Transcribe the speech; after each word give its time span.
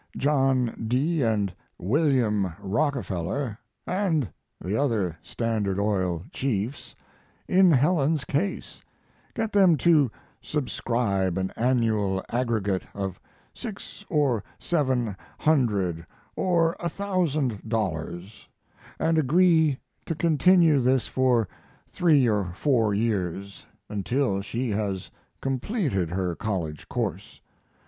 John 0.17 0.85
D. 0.87 1.21
& 1.57 1.77
William 1.77 2.55
Rockefeller 2.59 3.59
& 3.73 3.85
the 3.85 4.75
other 4.75 5.17
Standard 5.21 5.79
Oil 5.79 6.25
chiefs 6.31 6.95
in 7.47 7.69
Helen's 7.69 8.25
case; 8.25 8.81
get 9.35 9.53
them 9.53 9.77
to 9.77 10.09
subscribe 10.41 11.37
an 11.37 11.51
annual 11.55 12.23
aggregate 12.31 12.87
of 12.95 13.19
six 13.53 14.03
or 14.09 14.43
seven 14.57 15.15
hundred 15.37 16.07
or 16.35 16.75
a 16.79 16.89
thousand 16.89 17.69
dollars 17.69 18.49
& 18.73 18.99
agree 18.99 19.77
to 20.07 20.15
continue 20.15 20.79
this 20.79 21.05
for 21.07 21.47
three 21.87 22.27
or 22.27 22.53
four 22.55 22.91
years, 22.95 23.67
until 23.87 24.41
she 24.41 24.71
has 24.71 25.11
completed 25.41 26.09
her 26.09 26.33
college 26.35 26.89
course. 26.89 27.39